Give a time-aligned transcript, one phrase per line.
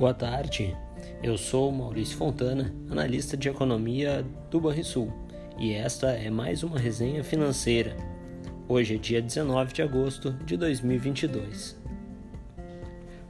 [0.00, 0.74] Boa tarde,
[1.22, 5.12] eu sou Maurício Fontana, analista de economia do Banrisul,
[5.58, 7.94] e esta é mais uma resenha financeira.
[8.66, 11.78] Hoje é dia 19 de agosto de 2022.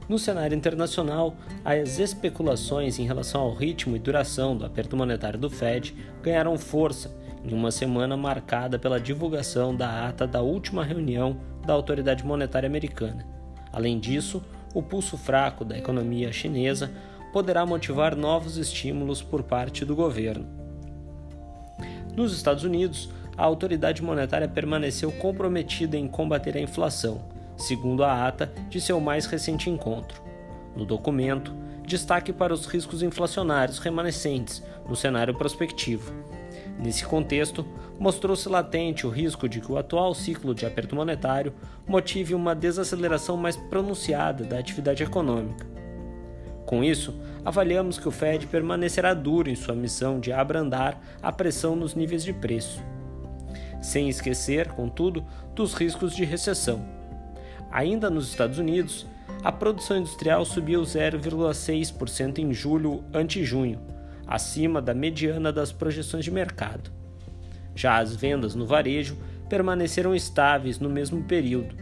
[0.07, 1.35] No cenário internacional,
[1.65, 5.93] as especulações em relação ao ritmo e duração do aperto monetário do Fed
[6.23, 7.13] ganharam força
[7.43, 13.27] em uma semana marcada pela divulgação da ata da última reunião da autoridade monetária americana.
[13.73, 14.41] Além disso,
[14.73, 16.91] o pulso fraco da economia chinesa
[17.31, 20.45] poderá motivar novos estímulos por parte do governo.
[22.15, 27.21] Nos Estados Unidos, a autoridade monetária permaneceu comprometida em combater a inflação,
[27.57, 30.21] segundo a ata de seu mais recente encontro.
[30.75, 31.53] No documento,
[31.85, 36.13] destaque para os riscos inflacionários remanescentes no cenário prospectivo.
[36.79, 37.65] Nesse contexto,
[37.99, 41.53] mostrou-se latente o risco de que o atual ciclo de aperto monetário
[41.87, 45.65] motive uma desaceleração mais pronunciada da atividade econômica.
[46.65, 51.75] Com isso, avaliamos que o Fed permanecerá duro em sua missão de abrandar a pressão
[51.75, 52.81] nos níveis de preço,
[53.81, 56.83] sem esquecer, contudo, dos riscos de recessão.
[57.71, 59.05] Ainda nos Estados Unidos,
[59.43, 63.79] a produção industrial subiu 0,6% em julho ante junho,
[64.31, 66.89] acima da mediana das projeções de mercado.
[67.75, 69.17] Já as vendas no varejo
[69.49, 71.75] permaneceram estáveis no mesmo período,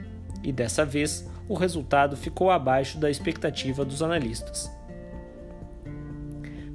[0.44, 4.72] e dessa vez o resultado ficou abaixo da expectativa dos analistas.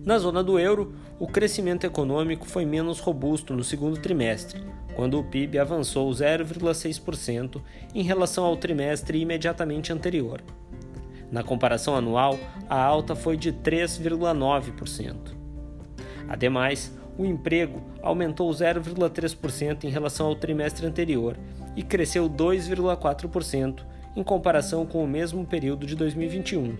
[0.05, 4.63] Na zona do euro, o crescimento econômico foi menos robusto no segundo trimestre,
[4.95, 7.61] quando o PIB avançou 0,6%
[7.93, 10.41] em relação ao trimestre imediatamente anterior.
[11.33, 15.44] Na comparação anual, a alta foi de 3,9%.
[16.29, 21.37] Ademais, o emprego aumentou 0,3% em relação ao trimestre anterior
[21.77, 23.83] e cresceu 2,4%
[24.17, 26.77] em comparação com o mesmo período de 2021.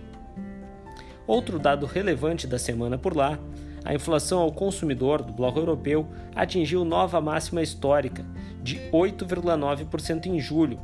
[1.27, 3.39] Outro dado relevante da semana por lá,
[3.85, 8.25] a inflação ao consumidor do bloco europeu atingiu nova máxima histórica
[8.63, 10.79] de 8,9% em julho,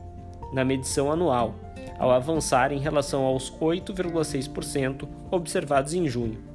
[0.53, 1.55] na medição anual,
[1.99, 6.50] ao avançar em relação aos 8,6% observados em junho.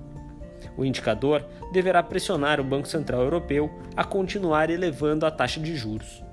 [0.77, 6.23] O indicador deverá pressionar o Banco Central Europeu a continuar elevando a taxa de juros.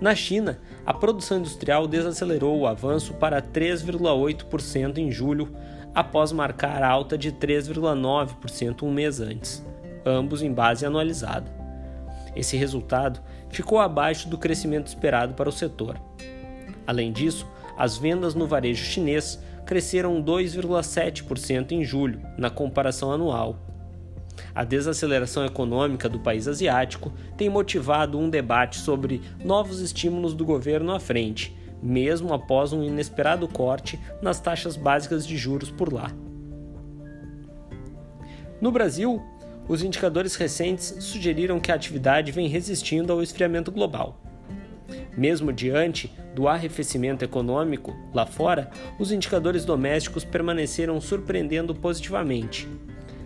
[0.00, 5.54] Na China, a produção industrial desacelerou o avanço para 3,8% em julho,
[5.94, 9.64] após marcar alta de 3,9% um mês antes,
[10.04, 11.50] ambos em base anualizada.
[12.34, 15.96] Esse resultado ficou abaixo do crescimento esperado para o setor.
[16.86, 17.46] Além disso,
[17.76, 19.40] as vendas no varejo chinês
[19.74, 23.58] cresceram 2,7% em julho, na comparação anual.
[24.54, 30.92] A desaceleração econômica do país asiático tem motivado um debate sobre novos estímulos do governo
[30.92, 36.12] à frente, mesmo após um inesperado corte nas taxas básicas de juros por lá.
[38.60, 39.20] No Brasil,
[39.66, 44.20] os indicadores recentes sugeriram que a atividade vem resistindo ao esfriamento global.
[45.16, 52.68] Mesmo diante do arrefecimento econômico lá fora, os indicadores domésticos permaneceram surpreendendo positivamente.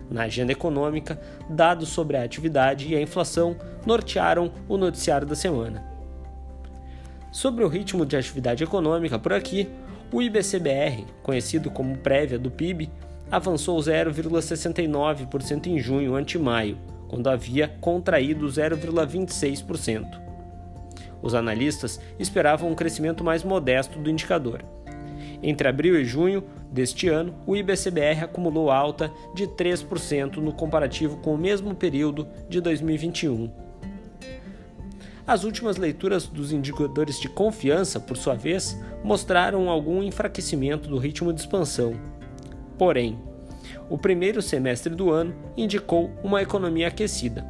[0.09, 3.55] Na agenda econômica, dados sobre a atividade e a inflação
[3.85, 5.83] nortearam o noticiário da semana.
[7.31, 9.69] Sobre o ritmo de atividade econômica por aqui,
[10.11, 12.89] o IBCBR, conhecido como prévia do PIB,
[13.31, 16.77] avançou 0,69% em junho ante maio,
[17.07, 20.28] quando havia contraído 0,26%.
[21.21, 24.63] Os analistas esperavam um crescimento mais modesto do indicador.
[25.41, 31.33] Entre abril e junho deste ano, o IBCBR acumulou alta de 3% no comparativo com
[31.33, 33.49] o mesmo período de 2021.
[35.25, 41.31] As últimas leituras dos indicadores de confiança, por sua vez, mostraram algum enfraquecimento do ritmo
[41.31, 41.93] de expansão.
[42.77, 43.19] Porém,
[43.89, 47.45] o primeiro semestre do ano indicou uma economia aquecida.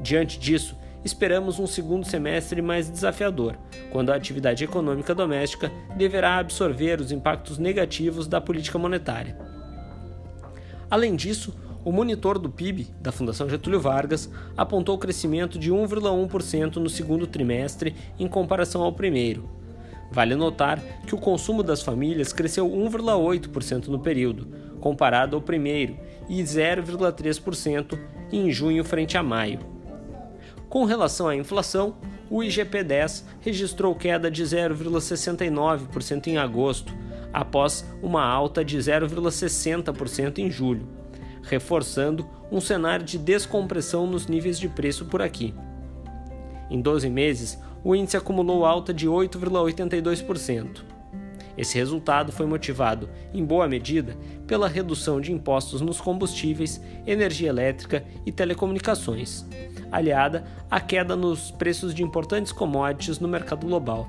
[0.00, 3.56] Diante disso, esperamos um segundo semestre mais desafiador,
[3.92, 9.36] quando a atividade econômica doméstica deverá absorver os impactos negativos da política monetária.
[10.90, 11.54] Além disso,
[11.84, 17.94] o monitor do PIB da Fundação Getúlio Vargas apontou crescimento de 1,1% no segundo trimestre
[18.18, 19.50] em comparação ao primeiro.
[20.10, 24.46] Vale notar que o consumo das famílias cresceu 1,8% no período,
[24.80, 25.96] comparado ao primeiro,
[26.28, 27.98] e 0,3%
[28.32, 29.73] em junho frente a maio.
[30.74, 31.94] Com relação à inflação,
[32.28, 36.92] o IGP-10 registrou queda de 0,69% em agosto,
[37.32, 40.88] após uma alta de 0,60% em julho,
[41.44, 45.54] reforçando um cenário de descompressão nos níveis de preço por aqui.
[46.68, 50.93] Em 12 meses, o índice acumulou alta de 8,82%.
[51.56, 54.16] Esse resultado foi motivado, em boa medida,
[54.46, 59.46] pela redução de impostos nos combustíveis, energia elétrica e telecomunicações,
[59.90, 64.08] aliada à queda nos preços de importantes commodities no mercado global.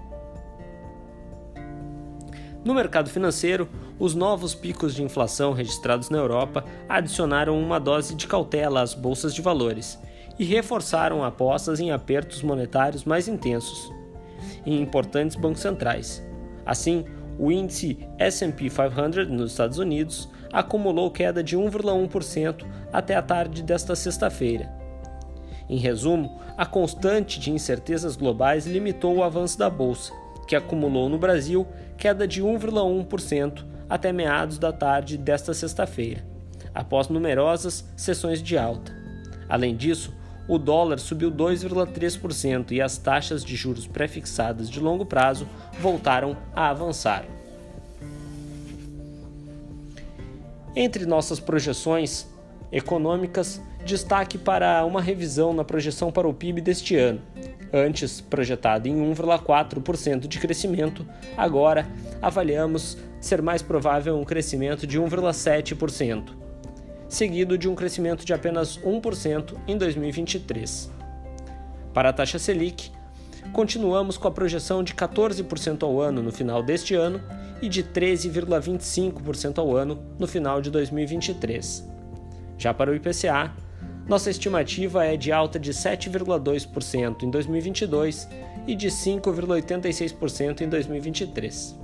[2.63, 3.69] No mercado financeiro,
[3.99, 9.35] os novos picos de inflação registrados na Europa adicionaram uma dose de cautela às bolsas
[9.35, 9.99] de valores
[10.39, 13.93] e reforçaram apostas em apertos monetários mais intensos
[14.65, 16.25] em importantes bancos centrais.
[16.65, 17.05] Assim,
[17.37, 23.95] o índice S&P 500 nos Estados Unidos acumulou queda de 1,1% até a tarde desta
[23.95, 24.71] sexta-feira.
[25.67, 30.13] Em resumo, a constante de incertezas globais limitou o avanço da bolsa,
[30.47, 31.67] que acumulou no Brasil
[31.97, 36.25] queda de 1,1% até meados da tarde desta sexta-feira,
[36.73, 38.95] após numerosas sessões de alta.
[39.49, 40.13] Além disso,
[40.47, 45.47] o dólar subiu 2,3% e as taxas de juros prefixadas de longo prazo
[45.79, 47.25] voltaram a avançar.
[50.75, 52.27] Entre nossas projeções
[52.71, 57.21] econômicas, destaque para uma revisão na projeção para o PIB deste ano.
[57.73, 61.05] Antes projetado em 1,4% de crescimento,
[61.37, 61.87] agora
[62.21, 66.44] avaliamos ser mais provável um crescimento de 1,7%
[67.07, 70.91] seguido de um crescimento de apenas 1% em 2023.
[71.93, 72.91] Para a taxa Selic,
[73.53, 77.21] continuamos com a projeção de 14% ao ano no final deste ano
[77.61, 81.87] e de 13,25% ao ano no final de 2023.
[82.57, 83.53] Já para o IPCA,
[84.07, 88.27] nossa estimativa é de alta de 7,2% em 2022
[88.67, 91.75] e de 5,86% em 2023.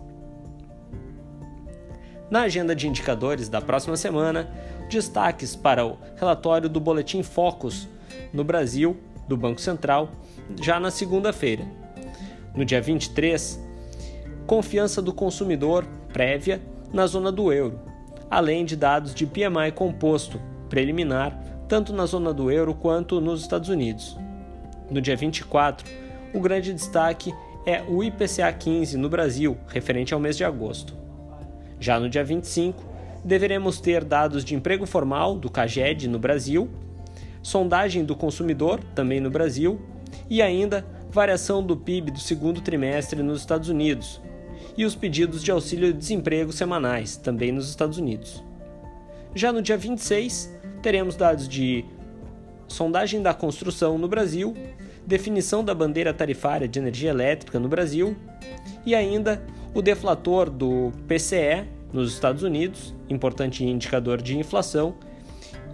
[2.29, 4.49] Na agenda de indicadores da próxima semana,
[4.91, 7.87] destaques para o relatório do Boletim Focus
[8.33, 8.97] no Brasil,
[9.27, 10.09] do Banco Central,
[10.61, 11.65] já na segunda-feira.
[12.53, 13.59] No dia 23,
[14.45, 16.61] confiança do consumidor prévia
[16.93, 17.79] na zona do euro,
[18.29, 20.39] além de dados de PMI composto
[20.69, 24.17] preliminar, tanto na zona do euro quanto nos Estados Unidos.
[24.89, 25.89] No dia 24,
[26.33, 27.33] o grande destaque
[27.65, 30.93] é o IPCA 15 no Brasil, referente ao mês de agosto.
[31.79, 32.90] Já no dia 25,
[33.23, 36.69] deveremos ter dados de emprego formal do CAGED no Brasil,
[37.41, 39.81] sondagem do consumidor também no Brasil
[40.29, 44.21] e ainda variação do PIB do segundo trimestre nos Estados Unidos
[44.77, 48.43] e os pedidos de auxílio-desemprego semanais também nos Estados Unidos.
[49.35, 50.51] Já no dia 26,
[50.81, 51.85] teremos dados de
[52.67, 54.55] sondagem da construção no Brasil,
[55.05, 58.15] definição da bandeira tarifária de energia elétrica no Brasil
[58.85, 64.95] e ainda o deflator do PCE nos Estados Unidos, importante indicador de inflação,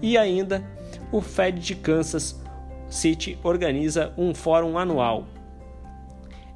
[0.02, 0.64] e ainda
[1.12, 2.42] o Fed de Kansas
[2.90, 5.28] City organiza um fórum anual.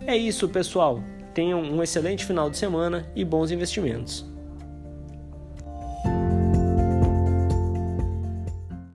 [0.06, 1.02] É isso, pessoal.
[1.34, 4.31] Tenham um excelente final de semana e bons investimentos.